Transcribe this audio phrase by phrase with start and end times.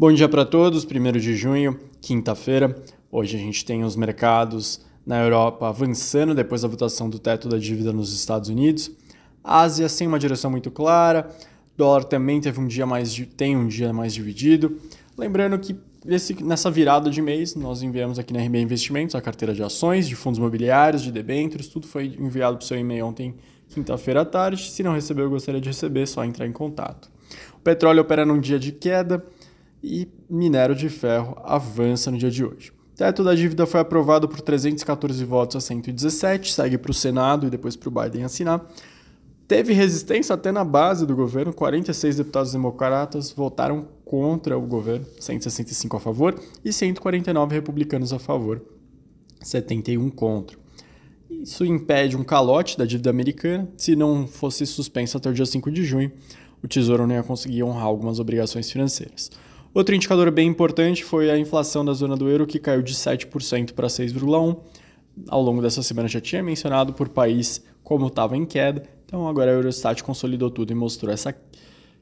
[0.00, 2.80] Bom dia para todos, 1 de junho, quinta-feira.
[3.10, 7.58] Hoje a gente tem os mercados na Europa avançando depois da votação do teto da
[7.58, 8.92] dívida nos Estados Unidos.
[9.42, 11.28] Ásia sem uma direção muito clara.
[11.76, 14.78] Dólar também teve um dia mais tem um dia mais dividido.
[15.16, 15.74] Lembrando que
[16.04, 20.06] nesse, nessa virada de mês nós enviamos aqui na RB Investimentos a carteira de ações,
[20.06, 23.34] de fundos imobiliários, de debêntures, tudo foi enviado para o seu e-mail ontem,
[23.68, 24.70] quinta-feira à tarde.
[24.70, 27.10] Se não recebeu, eu gostaria de receber, só entrar em contato.
[27.56, 29.24] O petróleo opera num dia de queda
[29.82, 32.70] e minério de ferro avança no dia de hoje.
[32.70, 37.46] O teto da dívida foi aprovado por 314 votos a 117, segue para o Senado
[37.46, 38.66] e depois para o Biden assinar.
[39.46, 45.96] Teve resistência até na base do governo, 46 deputados democratas votaram contra o governo, 165
[45.96, 48.60] a favor e 149 republicanos a favor,
[49.40, 50.58] 71 contra.
[51.30, 53.68] Isso impede um calote da dívida americana.
[53.76, 56.10] Se não fosse suspenso até o dia 5 de junho,
[56.62, 59.30] o Tesouro não ia conseguir honrar algumas obrigações financeiras.
[59.74, 63.72] Outro indicador bem importante foi a inflação da zona do euro, que caiu de 7%
[63.72, 64.58] para 6,1%.
[65.28, 69.50] Ao longo dessa semana já tinha mencionado por país como estava em queda, então agora
[69.50, 71.34] a Eurostat consolidou tudo e mostrou essa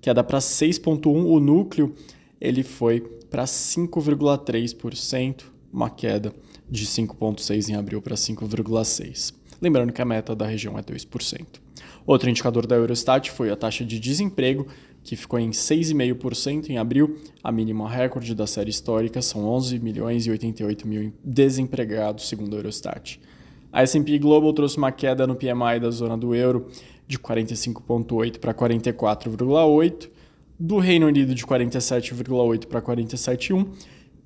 [0.00, 1.06] queda para 6,1%.
[1.06, 1.94] O núcleo
[2.40, 5.42] ele foi para 5,3%,
[5.72, 6.32] uma queda
[6.70, 9.41] de 5,6% em abril para 5,6%.
[9.62, 11.46] Lembrando que a meta da região é 2%.
[12.04, 14.66] Outro indicador da Eurostat foi a taxa de desemprego,
[15.04, 20.26] que ficou em 6,5% em abril, a mínima recorde da série histórica, são 11 milhões
[20.26, 23.20] e 88 mil desempregados, segundo a Eurostat.
[23.72, 26.66] A S&P Global trouxe uma queda no PMI da zona do euro
[27.06, 30.10] de 45,8 para 44,8,
[30.58, 33.66] do Reino Unido de 47,8 para 47,1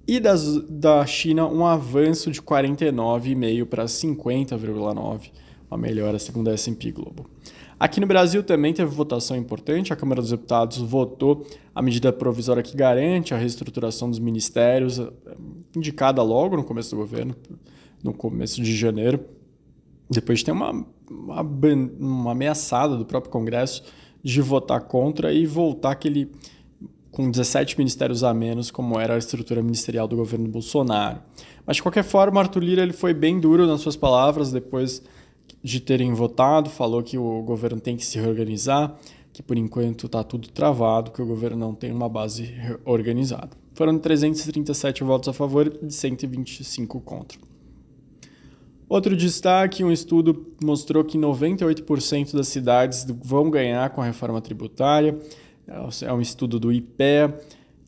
[0.06, 5.30] e das, da China um avanço de 49,5 para 50,9,
[5.70, 7.26] uma melhora segundo a S&P Global.
[7.78, 9.92] Aqui no Brasil também teve votação importante.
[9.92, 15.12] A Câmara dos Deputados votou a medida provisória que garante a reestruturação dos ministérios, eh,
[15.76, 17.36] indicada logo no começo do governo,
[18.02, 19.20] no começo de janeiro.
[20.08, 21.42] Depois tem uma, uma,
[22.00, 23.82] uma ameaçada do próprio Congresso
[24.22, 26.32] de votar contra e voltar aquele
[27.16, 31.18] com 17 ministérios a menos, como era a estrutura ministerial do governo Bolsonaro.
[31.64, 35.02] Mas, de qualquer forma, Arthur Lira ele foi bem duro nas suas palavras depois
[35.62, 38.94] de terem votado, falou que o governo tem que se reorganizar,
[39.32, 42.52] que por enquanto está tudo travado, que o governo não tem uma base
[42.84, 43.56] organizada.
[43.72, 47.38] Foram 337 votos a favor e 125 contra.
[48.86, 55.18] Outro destaque: um estudo mostrou que 98% das cidades vão ganhar com a reforma tributária.
[55.68, 57.40] É um estudo do IPEA,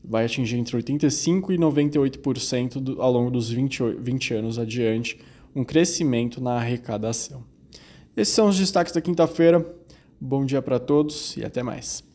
[0.05, 5.21] vai atingir entre 85% e 98% do, ao longo dos 20, 20 anos adiante,
[5.55, 7.45] um crescimento na arrecadação.
[8.17, 9.65] Esses são os destaques da quinta-feira.
[10.21, 12.08] Bom dia para todos e até mais.